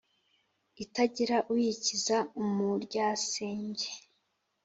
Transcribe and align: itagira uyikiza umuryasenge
itagira 0.83 1.37
uyikiza 1.53 2.17
umuryasenge 2.41 3.89